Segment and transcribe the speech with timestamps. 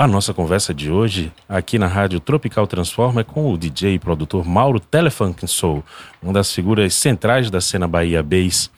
[0.00, 3.98] A nossa conversa de hoje, aqui na Rádio Tropical Transforma, é com o DJ e
[3.98, 5.84] produtor Mauro Telefunk Soul,
[6.22, 8.70] uma das figuras centrais da cena Bahia Bass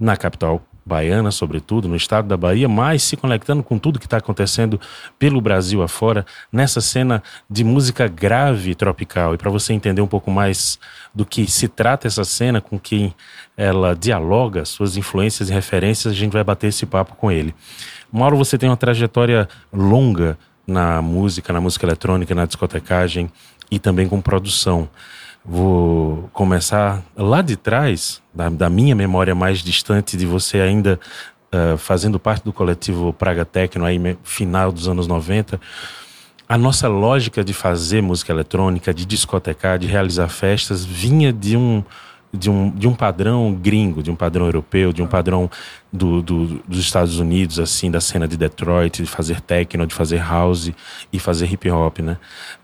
[0.00, 4.16] na capital baiana, sobretudo, no estado da Bahia, mas se conectando com tudo que está
[4.16, 4.80] acontecendo
[5.18, 9.34] pelo Brasil afora, nessa cena de música grave tropical.
[9.34, 10.78] E para você entender um pouco mais
[11.14, 13.14] do que se trata essa cena, com quem
[13.58, 17.54] ela dialoga, suas influências e referências, a gente vai bater esse papo com ele.
[18.10, 23.30] Mauro, você tem uma trajetória longa na música, na música eletrônica, na discotecagem
[23.70, 24.88] e também com produção.
[25.44, 31.00] Vou começar lá de trás, da, da minha memória mais distante de você ainda
[31.52, 35.60] uh, fazendo parte do coletivo Praga Tecno, aí final dos anos 90.
[36.48, 41.82] A nossa lógica de fazer música eletrônica, de discotecar, de realizar festas, vinha de um,
[42.32, 45.50] de um, de um padrão gringo, de um padrão europeu, de um padrão
[45.92, 50.18] do, do, dos Estados Unidos, assim, da cena de Detroit, de fazer techno, de fazer
[50.18, 50.72] house
[51.12, 52.16] e fazer hip hop, né?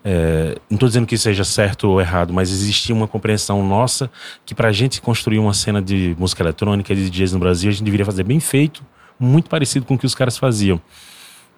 [0.02, 4.10] É, não estou dizendo que seja certo ou errado, mas existia uma compreensão nossa
[4.46, 7.72] que para a gente construir uma cena de música eletrônica, de DJs no Brasil, a
[7.72, 8.82] gente deveria fazer bem feito,
[9.20, 10.80] muito parecido com o que os caras faziam.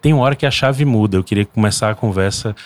[0.01, 2.57] Tem uma hora que a chave muda, eu queria começar a conversa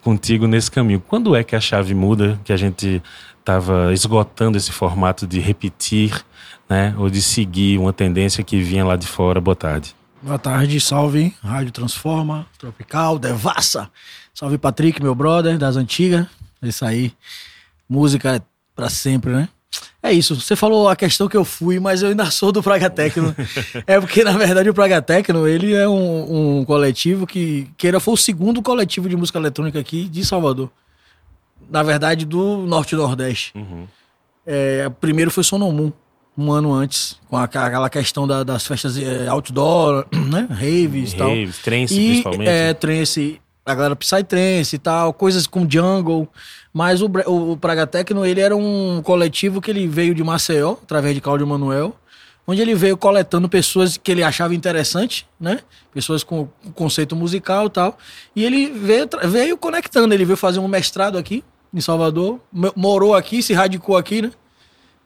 [0.00, 1.00] contigo nesse caminho.
[1.00, 3.02] Quando é que a chave muda, que a gente
[3.38, 6.24] estava esgotando esse formato de repetir,
[6.68, 9.40] né, ou de seguir uma tendência que vinha lá de fora.
[9.40, 9.94] Boa tarde.
[10.22, 13.90] Boa tarde, salve Rádio Transforma, Tropical, Devassa.
[14.32, 16.26] Salve Patrick, meu brother das antigas.
[16.62, 17.12] É isso aí.
[17.86, 18.40] Música é
[18.74, 19.48] pra sempre, né?
[20.04, 20.38] É isso.
[20.38, 23.34] Você falou a questão que eu fui, mas eu ainda sou do Praga Tecno.
[23.86, 27.98] é porque, na verdade, o Praga Tecno, ele é um, um coletivo que, que era,
[27.98, 30.70] foi o segundo coletivo de música eletrônica aqui de Salvador
[31.68, 33.52] na verdade, do Norte e Nordeste.
[33.54, 33.86] Uhum.
[34.46, 35.92] É, primeiro foi Sonomun,
[36.36, 40.46] um ano antes, com aquela questão da, das festas é, outdoor, né?
[40.50, 41.28] Raves e tal.
[41.30, 42.48] Raves, trance, principalmente.
[42.48, 46.28] É, trance, a galera Psytrance e tal, coisas com jungle.
[46.74, 51.14] Mas o, o, Praga Tecno, ele era um coletivo que ele veio de Maceió, através
[51.14, 51.94] de Cláudio Manuel,
[52.44, 55.60] onde ele veio coletando pessoas que ele achava interessante, né?
[55.92, 57.98] Pessoas com conceito musical e tal.
[58.34, 62.40] E ele veio, veio conectando, ele veio fazer um mestrado aqui, em Salvador,
[62.74, 64.32] morou aqui, se radicou aqui, né?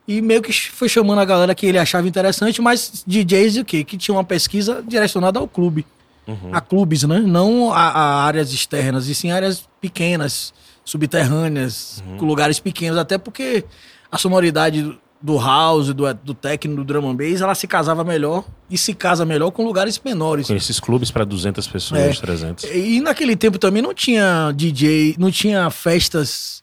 [0.07, 3.85] E meio que foi chamando a galera que ele achava interessante, mas DJs o quê?
[3.85, 5.85] Que tinha uma pesquisa direcionada ao clube.
[6.27, 6.51] Uhum.
[6.51, 7.19] A clubes, né?
[7.21, 10.55] Não a, a, áreas externas, e sim áreas pequenas,
[10.89, 12.27] subterrâneas, uhum.
[12.27, 13.65] lugares pequenos, até porque
[14.11, 18.45] a sonoridade do house, do, do techno, do drum and bass, ela se casava melhor
[18.71, 20.47] e se casa melhor com lugares menores.
[20.47, 22.21] Com esses clubes para 200 pessoas, é.
[22.21, 22.65] 300.
[22.65, 26.63] E naquele tempo também não tinha DJ, não tinha festas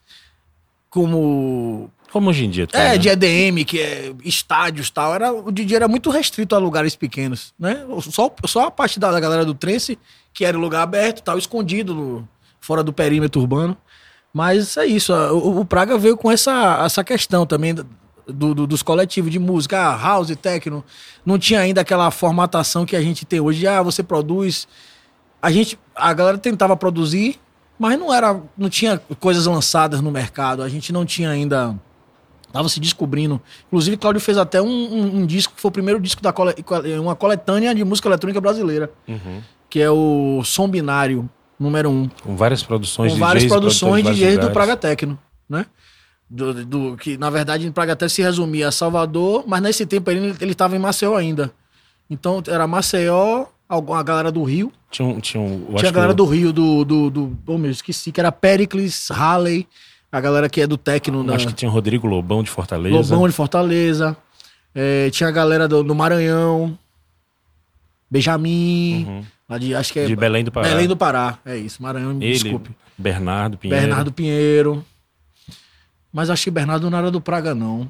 [0.90, 2.66] como como hoje em dia.
[2.66, 2.98] Tá, é, né?
[2.98, 5.14] de EDM, que é estádios e tal.
[5.14, 7.84] Era, o DJ era muito restrito a lugares pequenos, né?
[8.10, 9.98] Só, só a parte da, da galera do trance,
[10.32, 13.76] que era lugar aberto, tal, escondido, no, fora do perímetro urbano.
[14.36, 17.86] Mas é isso, o, o Praga veio com essa, essa questão também do,
[18.54, 20.84] do, dos coletivos de música, ah, house, techno,
[21.24, 23.66] não tinha ainda aquela formatação que a gente tem hoje.
[23.66, 24.68] Ah, você produz.
[25.40, 27.40] A gente, a galera tentava produzir,
[27.78, 30.62] mas não era, não tinha coisas lançadas no mercado.
[30.62, 31.74] A gente não tinha ainda
[32.52, 33.40] tava se descobrindo.
[33.68, 36.54] Inclusive, Cláudio fez até um, um, um, disco, que foi o primeiro disco da cole,
[37.00, 39.40] uma coletânea de música eletrônica brasileira, uhum.
[39.70, 41.26] que é o Som Binário
[41.58, 42.08] número um.
[42.22, 45.18] Com várias produções Com várias produções de DJs do Praga Tecno,
[45.48, 45.66] né?
[46.28, 50.10] Do, do, que na verdade em Praga até se resumia a Salvador, mas nesse tempo
[50.10, 51.52] ele estava em Maceió ainda.
[52.10, 54.72] Então era Maceió, a galera do Rio.
[54.90, 56.84] Tinha, um, tinha, um, tinha a galera do Rio, do.
[56.84, 59.66] do, do oh, meu, esqueci, que era Pericles, Halley,
[60.10, 61.22] a galera que é do Tecno.
[61.24, 61.34] Da...
[61.34, 62.94] Acho que tinha o Rodrigo Lobão de Fortaleza.
[62.94, 64.16] Lobão de Fortaleza.
[64.74, 66.78] É, tinha a galera do, do Maranhão.
[68.10, 69.04] Benjamin.
[69.08, 69.24] Uhum.
[69.48, 70.06] Lá de, acho que é.
[70.06, 70.68] De Belém do Pará.
[70.68, 71.82] Belém do Pará, é isso.
[71.82, 72.70] Maranhão, Ele, desculpe.
[72.98, 73.86] Bernardo Pinheiro.
[73.86, 74.84] Bernardo Pinheiro.
[76.12, 77.88] Mas acho que Bernardo não era do Praga, não.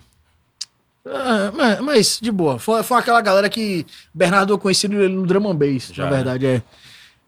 [1.06, 2.58] É, mas, mas, de boa.
[2.58, 6.46] Foi, foi aquela galera que Bernardo eu conheci no drum and bass, Já, na verdade,
[6.46, 6.62] é.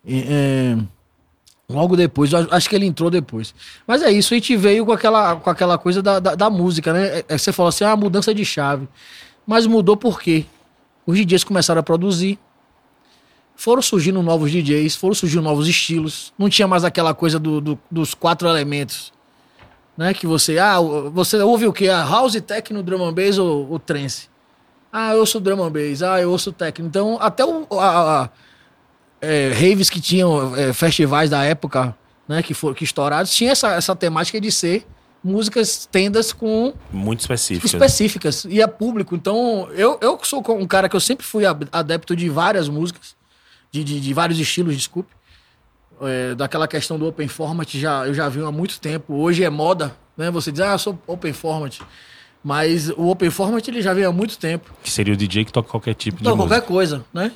[0.07, 0.77] é.
[1.71, 3.55] Logo depois, acho que ele entrou depois.
[3.87, 6.93] Mas é isso, a gente veio com aquela, com aquela coisa da, da, da música,
[6.93, 7.19] né?
[7.19, 8.89] É, é você falou assim, ah, mudança de chave.
[9.47, 10.47] Mas mudou por quê?
[11.07, 12.39] Os DJs começaram a produzir,
[13.59, 16.33] foram surgindo novos DJs, foram surgindo novos estilos.
[16.39, 19.13] Não tinha mais aquela coisa do, do, dos quatro elementos
[19.99, 20.15] né?
[20.15, 20.79] Que você, ah,
[21.13, 21.89] você ouve o que?
[21.89, 24.29] A house, techno, drum and bass ou o trance?
[24.93, 26.87] Ah, eu ouço drum and bass, ah, eu ouço techno.
[26.87, 28.31] Então, até o, a, a
[29.21, 31.95] é, raves que tinham é, festivais da época,
[32.29, 34.87] né, que foram que estourados, tinha essa, essa temática de ser
[35.23, 37.75] músicas tendas com muito específicas.
[37.75, 39.17] específicas e é público.
[39.17, 43.17] Então, eu, eu sou um cara que eu sempre fui adepto de várias músicas,
[43.71, 45.11] de, de, de vários estilos, desculpe.
[46.03, 49.15] é, daquela questão do open format, já, eu já vi há muito tempo.
[49.15, 50.31] Hoje é moda, né?
[50.31, 51.81] Você diz, ah, eu sou open format.
[52.43, 54.71] Mas o open format ele já veio há muito tempo.
[54.83, 56.55] Que seria o DJ que toca qualquer tipo Toca de música.
[56.55, 57.33] qualquer coisa, né?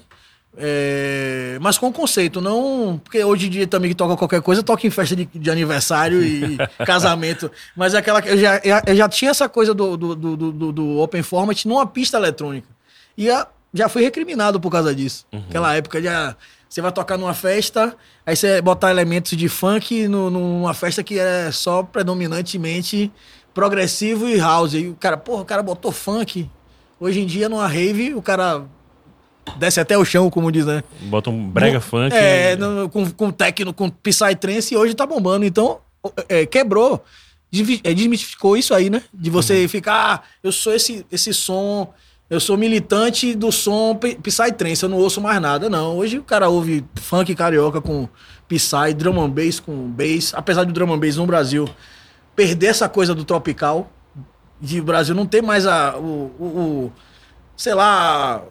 [0.57, 3.01] É, mas com conceito, não.
[3.03, 6.23] Porque hoje em dia também que toca qualquer coisa, toca em festa de, de aniversário
[6.23, 6.57] e
[6.87, 7.51] casamento.
[7.77, 8.21] Mas é aquela.
[8.21, 11.87] Eu já, eu já tinha essa coisa do, do, do, do- do open format numa
[11.87, 12.69] pista eletrônica.
[13.17, 15.27] E a- já fui recriminado por causa disso.
[15.49, 16.37] Aquela época já.
[16.69, 21.19] Você vai tocar numa festa, aí você botar elementos de funk no- numa festa que
[21.19, 23.13] é só predominantemente
[23.53, 24.73] progressivo e house.
[24.75, 26.49] E o cara, porra, o cara botou funk.
[26.99, 28.65] Hoje em dia, numa rave, o cara
[29.59, 30.83] desce até o chão, como diz, né?
[31.03, 32.15] Bota um brega funk.
[32.15, 35.45] É, no- com, com techno, com psytrance, e hoje tá bombando.
[35.45, 35.79] Então,
[36.29, 37.05] é, quebrou,
[37.85, 39.03] é, desmistificou isso aí, né?
[39.13, 41.93] De você ficar, ah, eu sou esse, esse som,
[42.33, 45.69] eu sou militante do som psytrance, eu não ouço mais nada.
[45.69, 48.09] Não, hoje o cara ouve funk carioca com
[48.49, 50.33] psy, drum and bass com bass.
[50.35, 51.69] Apesar do drum and bass no Brasil
[52.35, 53.91] perder essa coisa do tropical,
[54.59, 56.45] de Brasil não ter mais a, o, o-
[56.87, 56.93] o-
[57.57, 58.43] sei lá,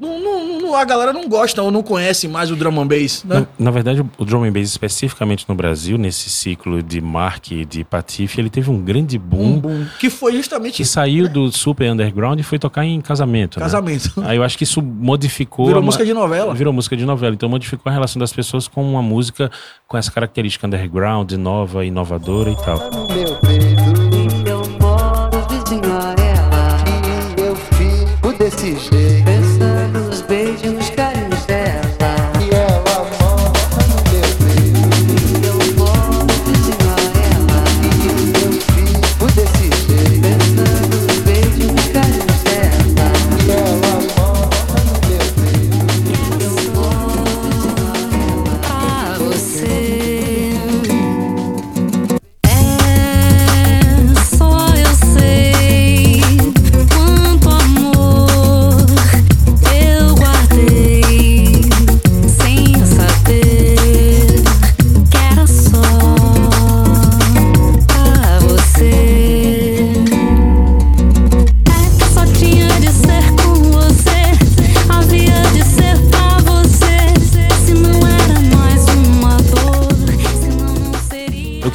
[0.00, 3.24] não, não- não- a galera não gosta ou não conhece mais o drum and bass,
[3.24, 3.40] né?
[3.58, 7.64] Na, na verdade, o drum and bass, especificamente no Brasil, nesse ciclo de Mark e
[7.64, 9.86] de Patife, ele teve um grande boom, Um boom.
[9.98, 13.58] Que foi justamente que saiu do super underground e foi tocar em casamento.
[13.58, 13.64] né?
[13.64, 14.12] casamento.
[14.24, 15.66] Aí eu acho que isso modificou.
[15.66, 16.54] Virou música de novela.
[16.54, 17.34] Virou música de novela.
[17.34, 19.50] Então modificou a relação das pessoas com uma música
[19.86, 22.78] com essa característica underground, nova, inovadora e tal.
[23.14, 23.77] meu peito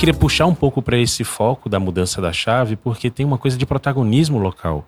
[0.03, 3.57] queria puxar um pouco para esse foco da mudança da chave, porque tem uma coisa
[3.57, 4.85] de protagonismo local.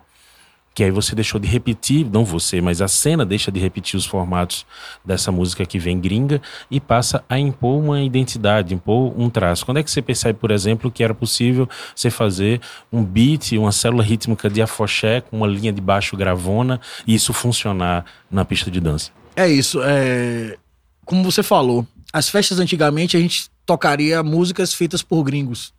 [0.74, 4.04] Que aí você deixou de repetir, não você, mas a cena deixa de repetir os
[4.04, 4.66] formatos
[5.02, 9.64] dessa música que vem gringa e passa a impor uma identidade, impor um traço.
[9.64, 12.60] Quando é que você percebe, por exemplo, que era possível você fazer
[12.92, 17.32] um beat, uma célula rítmica de afoxé com uma linha de baixo gravona e isso
[17.32, 19.12] funcionar na pista de dança?
[19.34, 19.80] É isso.
[19.82, 20.58] É...
[21.06, 25.74] Como você falou, as festas antigamente a gente tocaria músicas feitas por gringos.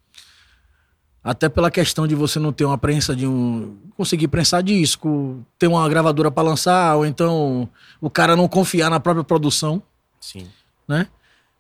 [1.24, 3.78] Até pela questão de você não ter uma prensa de um.
[3.96, 7.70] conseguir prensar disco, ter uma gravadora para lançar, ou então
[8.00, 9.82] o cara não confiar na própria produção.
[10.22, 10.48] Sim.
[10.88, 11.08] né?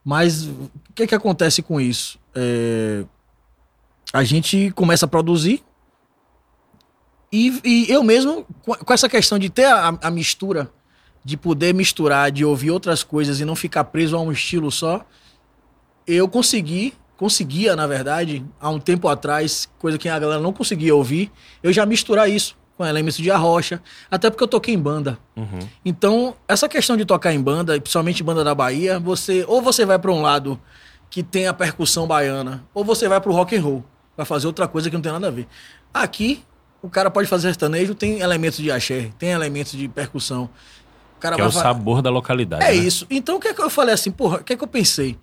[0.03, 2.17] Mas o que que acontece com isso?
[2.33, 3.03] É,
[4.13, 5.63] a gente começa a produzir
[7.31, 10.71] e, e eu mesmo, com com essa questão de ter a, a mistura,
[11.23, 15.05] de poder misturar, de ouvir outras coisas e não ficar preso a um estilo só,
[16.07, 20.95] eu consegui, conseguia, na verdade, há um tempo atrás, coisa que a galera não conseguia
[20.95, 25.17] ouvir, eu já misturar isso com elementos de arrocha, até porque eu toquei em banda.
[25.35, 25.59] Uhum.
[25.83, 29.97] Então, essa questão de tocar em banda, principalmente banda da Bahia, você ou você vai
[29.97, 30.59] para um lado
[31.09, 33.83] que tem a percussão baiana, ou você vai para o rock and roll,
[34.15, 35.47] vai fazer outra coisa que não tem nada a ver.
[35.91, 36.43] Aqui,
[36.81, 40.49] o cara pode fazer sertanejo, tem elementos de axé, tem elementos de percussão.
[41.17, 42.63] O cara Que é o sabor da localidade.
[42.63, 42.75] é né?
[42.75, 43.07] isso.
[43.09, 45.17] Então, o que é que eu falei assim, porra, o que é que eu pensei?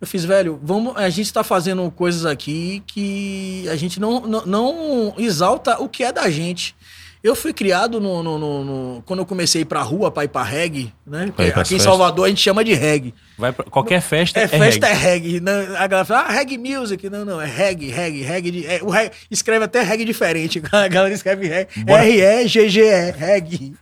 [0.00, 4.46] Eu fiz, velho, vamos, a gente tá fazendo coisas aqui que a gente não, não,
[4.46, 6.74] não exalta o que é da gente.
[7.20, 10.22] Eu fui criado no, no- no- no- quando eu comecei a ir pra rua, pra
[10.22, 11.32] ir pra reggae, né?
[11.34, 11.78] Pra Aqui em.
[11.80, 13.12] Salvador a gente chama de reggae.
[13.36, 14.96] Vai pra- qualquer festa É, é, festa reggae.
[14.96, 15.40] é reggae.
[15.40, 17.10] Não, a galera fala, ah, reggae music.
[17.10, 18.50] Não, não, é reggae, reggae, reggae.
[18.52, 20.62] De, é, o reggae escreve até reggae diferente.
[20.70, 21.68] A galera escreve reggae.
[21.84, 23.74] R-E-G-G-E, reggae.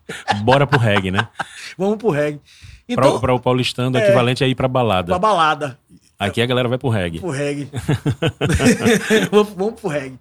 [0.43, 1.29] Bora pro reggae, né?
[1.77, 2.41] Vamos pro reggae.
[2.89, 4.05] Então, pra o paulistano, o É.
[4.05, 5.09] equivalente é ir pra balada.
[5.09, 5.77] pra balada.
[6.19, 7.19] Aqui a galera vai pro reggae.
[7.21, 7.69] pro reggae.
[9.57, 10.19] vamos, pro reggae.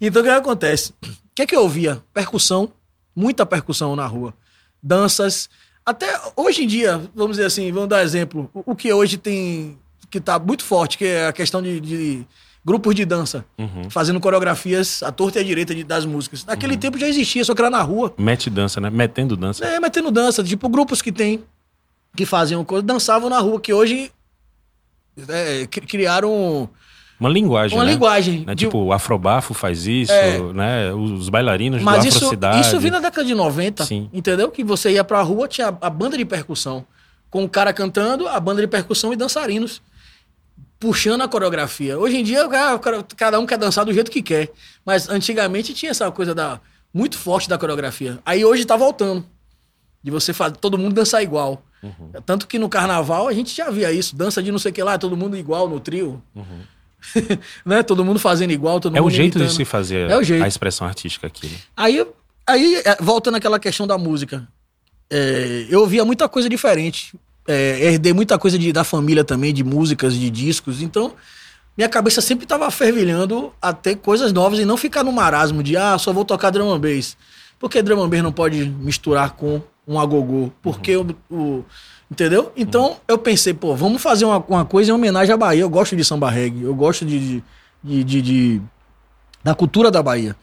[0.00, 0.92] Então o que acontece?
[1.02, 2.02] O que é que eu ouvia?
[2.12, 2.70] Percussão,
[3.14, 4.34] muita percussão na rua.
[4.82, 5.48] Danças.
[5.84, 8.50] Até hoje em dia, vamos dizer assim, vamos dar exemplo.
[8.54, 9.78] O, que hoje tem.
[10.10, 12.26] que tá muito forte, que é a questão de, de
[12.64, 13.44] grupos de dança.
[13.58, 13.88] Uhum.
[13.90, 16.44] Fazendo coreografias à torta e à direita de- das músicas.
[16.44, 18.12] Naquele tempo já existia, só que era na rua.
[18.18, 18.90] Mete dança, né?
[18.90, 19.64] Metendo dança.
[19.64, 21.42] É, metendo dança, tipo grupos que tem,
[22.14, 24.12] que faziam coisa, dançavam na rua, que hoje
[25.28, 26.68] é, cri- criaram
[27.18, 27.92] Uma linguagem, uma né?
[27.92, 28.44] linguagem.
[28.46, 28.54] Né?
[28.54, 30.38] de- Tipo, o Afrobafo faz isso, É.
[30.52, 30.92] né?
[30.92, 32.60] Os bailarinos mas do isso, Afrocidade.
[32.66, 34.08] isso vinha na década de 90, Sim.
[34.12, 34.50] entendeu?
[34.50, 36.84] Que você ia pra rua, tinha a banda de percussão.
[37.30, 39.82] Com o cara cantando, a banda de percussão e dançarinos.
[40.80, 41.98] Puxando a coreografia.
[41.98, 42.44] Hoje em dia,
[43.16, 44.48] cada um quer dançar do jeito que quer.
[44.86, 46.60] Mas antigamente tinha essa coisa da
[46.94, 48.18] muito forte da coreografia.
[48.24, 49.26] Aí hoje tá voltando.
[50.02, 51.62] De você fazer todo mundo dançar igual.
[51.82, 52.10] Uhum.
[52.26, 54.16] Tanto que no carnaval a gente já via isso.
[54.16, 56.22] Dança de não sei o que lá, todo mundo igual no trio.
[57.64, 57.82] né?
[57.82, 58.98] Todo mundo fazendo igual, todo Uhum.
[58.98, 59.56] É o mundo jeito de imitando.
[59.56, 61.46] se fazer É a expressão artística aqui.
[61.46, 61.56] né?
[61.76, 62.04] Aí,
[62.46, 64.46] aí é, voltando àquela questão da música,
[65.10, 67.14] é, eu ouvia muita coisa diferente.
[67.46, 70.82] É, herdei muita coisa de- da família também, de músicas, de discos.
[70.82, 71.14] Então,
[71.76, 75.76] minha cabeça sempre estava fervilhando a ter coisas novas e não ficar no marasmo de,
[75.76, 77.16] ah, só vou tocar drum and bass.
[77.58, 80.50] Por que drum and bass não pode misturar com um agogô?
[80.62, 81.64] Porque o, o-
[82.10, 82.52] Entendeu?
[82.56, 85.60] Então, eu pensei, pô, vamos fazer uma, uma coisa em homenagem à Bahia.
[85.62, 87.42] Eu gosto de samba reggae, eu gosto de-
[87.82, 88.62] de- de- de
[89.44, 90.34] da cultura da Bahia.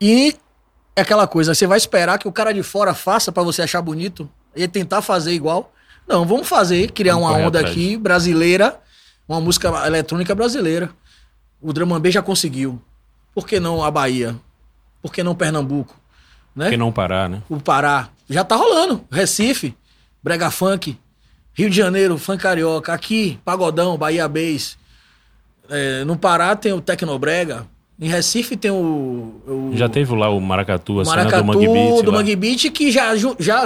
[0.00, 0.36] E
[0.96, 3.80] é aquela coisa, você vai esperar que o cara de fora faça pra você achar
[3.82, 5.72] bonito e tentar fazer igual?
[6.06, 7.70] Não, vamos fazer, criar Vamos uma onda atrás.
[7.70, 8.78] aqui brasileira,
[9.28, 10.90] uma música eletrônica brasileira.
[11.62, 12.80] O Drum and Bass já conseguiu.
[13.34, 14.34] Por que não a Bahia?
[15.00, 15.94] Por que não Pernambuco?
[16.54, 16.66] Né?
[16.66, 17.42] Por que não parar, né?
[17.48, 18.08] O Pará.
[18.30, 19.04] Já tá rolando.
[19.10, 19.76] Recife,
[20.22, 20.96] Brega Funk,
[21.52, 22.92] Rio de Janeiro, Funk Carioca.
[22.92, 24.78] Aqui, Pagodão, Bahia Bass.
[25.68, 27.66] É, no Pará tem o Tecnobrega.
[28.00, 29.42] Em Recife tem o.
[29.46, 32.02] o Já teve lá o Maracatu, a cena Maracatu do Mangue Beat.
[32.02, 32.18] do lá.
[32.18, 33.64] Mangue Beat que já, já, já,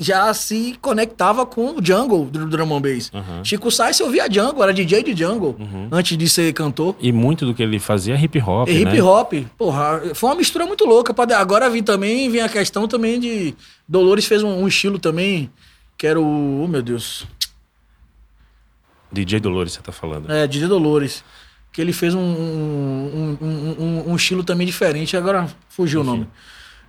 [0.00, 3.10] já se conectava com o Jungle do Drum and Bass.
[3.12, 3.44] Aham.
[3.44, 5.54] Chico Sainz ouvia Jungle, era DJ de Jungle,
[5.92, 6.96] antes de ser cantor.
[6.98, 9.02] E muito do que ele fazia é hip hop, E hip né?
[9.02, 11.14] hop, porra, foi uma mistura muito louca.
[11.36, 13.54] Agora vim também, vem a questão também de.
[13.86, 15.50] Dolores fez um, um estilo também,
[15.98, 16.62] que era o.
[16.64, 17.26] Oh, meu Deus.
[19.12, 20.32] DJ Dolores, você tá falando.
[20.32, 21.22] É, DJ Dolores.
[21.74, 26.26] Que ele fez um, um, um, um- estilo também diferente, agora fugiu o nome.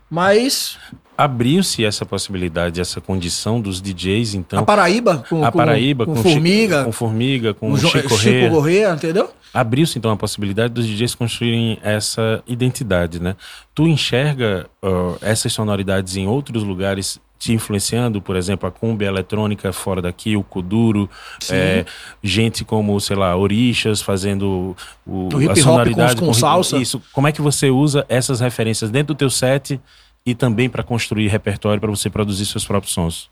[0.09, 0.77] Mas
[1.17, 4.59] Abriu-se essa possibilidade, essa condição dos DJs, então.
[4.59, 7.97] a Paraíba, com, a com- Paraíba, com, com, Formiga, Chico, com Formiga, com com Chico
[7.97, 8.49] Chico Corrêa.
[8.49, 9.29] Corrêa, entendeu?
[9.53, 13.35] Abriu-se então a possibilidade dos DJs construírem essa identidade, né?
[13.73, 19.71] Tu enxerga ó, essas sonoridades em outros lugares te influenciando, por exemplo, a cumbia eletrônica
[19.73, 21.09] fora daqui, o kuduro,
[21.49, 21.85] é,
[22.23, 24.75] gente como, sei lá, orixas fazendo
[25.05, 26.77] o, O hip a hop com- com hip- salsa.
[26.77, 27.01] Isso.
[27.11, 29.79] Como é que você usa essas referências dentro do teu set
[30.25, 33.29] e também para construir repertório para você produzir seus próprios sons?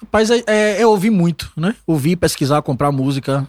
[0.00, 1.74] Rapaz, é, é, é ouvir muito, né?
[1.86, 3.46] Ouvir, pesquisar, comprar música,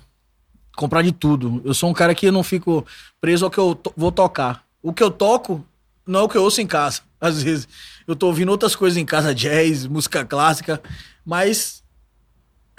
[0.75, 1.61] comprar de tudo.
[1.63, 2.85] Eu sou um cara que eu não fico
[3.21, 4.63] preso ao que eu to- vou tocar.
[4.81, 5.63] O que eu toco
[6.07, 7.01] não é o que eu ouço em casa.
[7.19, 7.67] Às vezes
[8.07, 10.81] eu tô ouvindo outras coisas em casa, jazz, música clássica,
[11.25, 11.83] mas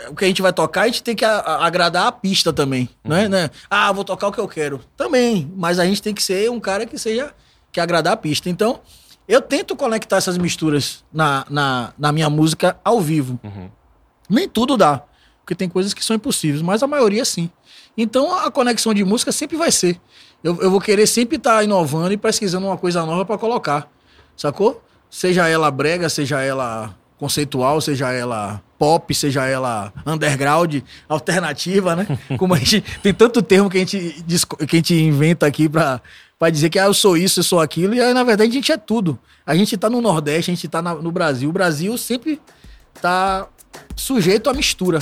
[0.08, 2.52] o que a gente vai tocar, a gente tem que a- a- agradar a pista
[2.52, 3.28] também, né?
[3.28, 3.50] né?
[3.68, 4.80] Ah, vou tocar o que eu quero.
[4.96, 7.34] Também, mas a gente tem que ser um cara que seja
[7.72, 8.48] que agradar a pista.
[8.48, 8.80] Então,
[9.26, 13.38] eu tento conectar essas misturas na, na, na minha música ao vivo.
[14.30, 15.02] Nem tudo dá,
[15.48, 17.50] porque tem coisas que são impossíveis, mas a maioria sim.
[17.96, 19.98] Então a conexão de música sempre vai ser.
[20.44, 23.90] Eu, eu vou querer sempre estar inovando e pesquisando uma coisa nova para colocar,
[24.36, 24.84] sacou?
[25.10, 32.06] Seja ela brega, seja ela conceitual, seja ela pop, seja ela underground, alternativa, né?
[32.36, 34.22] Como a gente tem tanto termo que a gente,
[34.68, 36.02] que a gente inventa aqui para
[36.38, 38.54] para dizer que ah, eu sou isso, eu sou aquilo, e aí, na verdade a
[38.54, 39.18] gente é tudo.
[39.46, 41.48] A gente tá no Nordeste, a gente tá na- no Brasil.
[41.48, 42.38] O Brasil sempre
[43.00, 43.48] tá
[43.96, 45.00] sujeito à mistura.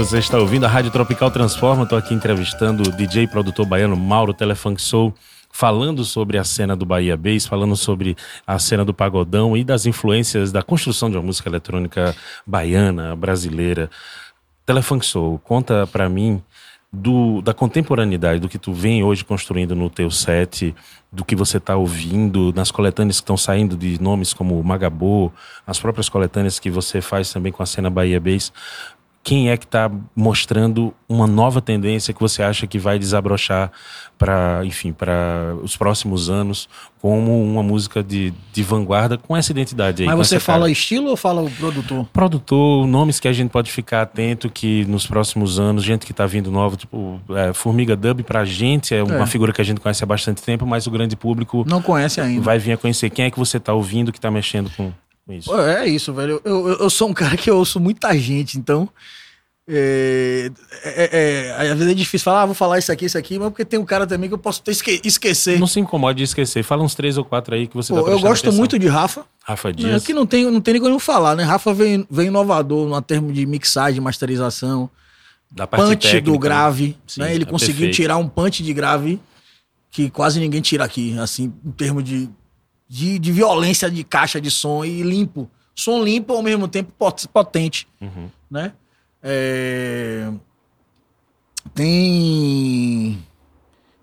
[0.00, 1.82] Você está ouvindo a Rádio Tropical Transforma.
[1.82, 5.14] Estou aqui entrevistando o DJ produtor baiano Mauro Telefunk Soul,
[5.52, 8.16] falando sobre a cena do Bahia Bass, falando sobre
[8.46, 12.16] a cena do pagodão e das influências da construção de uma música eletrônica
[12.46, 13.90] baiana, brasileira.
[14.64, 16.42] Telefunk Soul, conta para mim
[16.90, 20.74] do, da contemporaneidade, do que tu vem hoje construindo no teu set,
[21.12, 25.30] do que você está ouvindo, nas coletâneas que estão saindo de nomes como Magabô,
[25.66, 28.50] as próprias coletâneas que você faz também com a cena Bahia Bass.
[29.22, 33.70] Quem é que está mostrando uma nova tendência que você acha que vai desabrochar
[34.16, 36.68] para, enfim, para os próximos anos
[37.00, 40.08] como uma música de, de vanguarda com essa identidade aí.
[40.08, 40.72] Mas você fala cara?
[40.72, 42.06] estilo ou fala o produtor?
[42.12, 46.26] produtor, nomes que a gente pode ficar atento que nos próximos anos, gente que tá
[46.26, 49.26] vindo nova, tipo, é, Formiga Dub pra gente é uma É.
[49.26, 52.40] figura que a gente conhece há bastante tempo, mas o grande público Não conhece ainda.
[52.42, 53.10] vai vir a conhecer.
[53.10, 54.90] Quem é que você tá ouvindo que tá mexendo com
[55.30, 55.54] com isso?
[55.60, 56.40] É isso, velho.
[56.44, 58.88] Eu, eu, eu sou um cara que eu ouço muita gente, então.
[59.72, 60.50] É,
[60.82, 61.10] é,
[61.62, 63.64] é, às vezes é difícil falar, ah, vou falar isso aqui, isso aqui, mas porque
[63.64, 65.60] tem um cara também que eu posso ter esque- esquecer.
[65.60, 66.64] Não se incomode de esquecer.
[66.64, 68.58] Fala uns três ou quatro aí que você Pô, tá eu gosto atenção.
[68.58, 69.24] muito de Rafa.
[69.44, 70.04] Rafa Né, Dias.
[70.04, 71.44] que não tem, não tem nem como falar, né?
[71.44, 74.90] Rafa vem, vem inovador no termo de mixagem, masterização,
[75.52, 76.96] da parte punch técnica, do grave.
[77.06, 77.34] Sim, né?
[77.34, 77.94] Ele é conseguiu perfeito.
[77.96, 79.20] tirar um punch de grave
[79.92, 82.28] que quase ninguém tira aqui, assim, em termos de,
[82.90, 85.48] de, de violência de caixa de som e limpo.
[85.76, 88.28] Som limpo ao mesmo tempo pot- potente, Uhum.
[88.50, 88.72] né?
[89.22, 90.28] É,
[91.74, 93.18] Tem...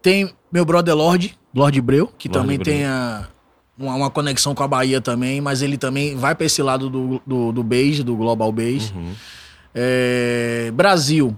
[0.02, 2.74] Tem meu brother Lorde, Lorde Breu, que Lorde também Breu.
[2.74, 3.28] tem a-
[3.78, 7.22] uma, uma conexão com a Bahia também, mas ele também vai para esse lado do,
[7.28, 8.92] do, do bass, do global bass.
[8.96, 9.14] Uhum.
[9.76, 11.36] É, Brasil.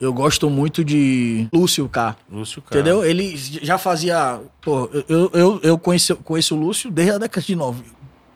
[0.00, 2.16] Eu gosto muito de Lúcio K.
[2.32, 2.80] Lúcio Cara.
[2.80, 3.04] Entendeu?
[3.04, 4.40] Ele já fazia.
[4.62, 7.82] Pô, eu, eu, eu conheço, conheço o Lúcio desde a década de 9.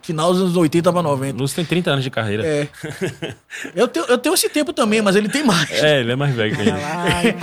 [0.03, 1.35] Final dos anos 80 para 90.
[1.41, 2.45] Lúcio tem 30 anos de carreira.
[2.45, 2.67] É.
[3.73, 5.71] Eu tenho, eu tenho esse tempo também, mas ele tem mais.
[5.71, 7.33] É, ele é mais velho que Pra ele.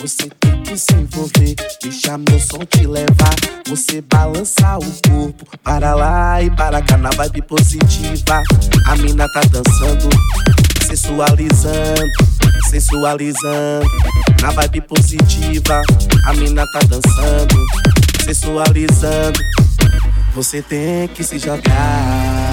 [0.00, 1.54] você tem que se envolver.
[1.82, 3.34] Deixa meu som te levar.
[3.66, 5.44] Você balançar o corpo.
[5.64, 8.42] Para lá e para cá, na vibe positiva.
[8.86, 10.08] A mina tá dançando,
[10.86, 12.12] sensualizando,
[12.70, 13.86] sensualizando.
[14.40, 15.82] Na vibe positiva,
[16.26, 17.54] a mina tá dançando,
[18.24, 19.40] sensualizando.
[20.34, 22.51] Você tem que se jogar.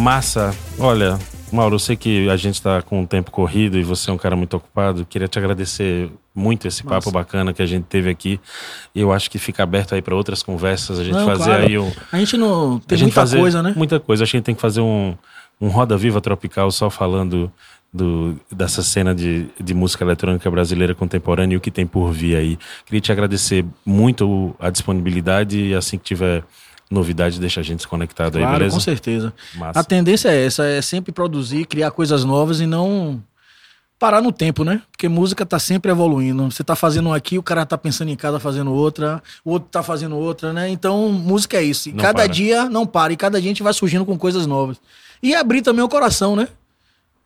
[0.00, 0.54] Massa.
[0.78, 1.18] Olha,
[1.52, 4.16] Mauro, eu sei que a gente está com o tempo corrido e você é um
[4.16, 5.04] cara muito ocupado.
[5.04, 7.10] Queria te agradecer muito esse papo Massa.
[7.10, 8.40] bacana que a gente teve aqui.
[8.94, 10.98] E eu acho que fica aberto aí para outras conversas.
[10.98, 11.66] A gente Não, fazer claro.
[11.66, 11.92] aí um.
[12.10, 12.78] A gente não.
[12.78, 13.74] Tem gente muita coisa, né?
[13.76, 14.24] Muita coisa.
[14.24, 15.14] A gente tem que fazer um,
[15.60, 17.52] um Roda Viva Tropical só falando
[17.92, 22.36] do, dessa cena de, de música eletrônica brasileira contemporânea e o que tem por vir
[22.36, 22.58] aí.
[22.86, 26.42] Queria te agradecer muito a disponibilidade e assim que tiver
[26.90, 28.74] novidade, deixa a gente se conectado aí, Claro, beleza?
[28.76, 29.32] com certeza.
[29.54, 29.78] Massa.
[29.80, 33.22] A tendência é essa, é sempre produzir, criar coisas novas e não
[33.98, 34.80] parar no tempo, né?
[34.90, 36.50] Porque música tá sempre evoluindo.
[36.50, 39.68] Você tá fazendo um aqui, o cara tá pensando em casa fazendo outra, o outro
[39.70, 40.68] tá fazendo outra, né?
[40.70, 41.90] Então, música é isso.
[41.90, 42.26] E Não cada para.
[42.26, 44.78] dia não para, e cada dia a gente vai surgindo com coisas novas.
[45.22, 46.48] E abrir também o coração, né?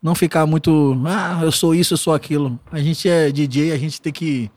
[0.03, 2.59] Não ficar muito, ah, eu sou isso, eu sou aquilo.
[2.71, 4.51] A gente é DJ, a gente tem que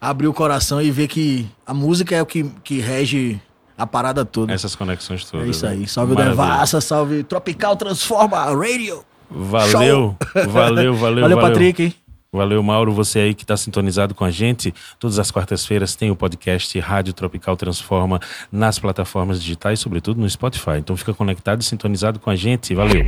[0.00, 3.40] abrir o coração e ver que a música é o que, que rege
[3.76, 4.52] a parada toda.
[4.52, 5.46] Essas conexões todas.
[5.46, 5.72] É isso né?
[5.72, 5.86] aí.
[5.86, 6.42] Salve o Maravilha.
[6.42, 9.04] Devassa, salve Tropical Transforma Radio.
[9.34, 10.14] Valeu,
[10.48, 11.82] valeu, valeu, Valeu, Patrick.
[11.82, 11.94] hein?
[12.30, 12.92] Valeu, Mauro.
[12.92, 14.74] Você aí que está sintonizado com a gente.
[14.98, 20.78] Todas as quartas-feiras tem o podcast Rádio Tropical Transforma nas plataformas digitais, sobretudo no Spotify.
[20.78, 22.74] Então fica conectado e sintonizado com a gente.
[22.74, 23.06] Valeu.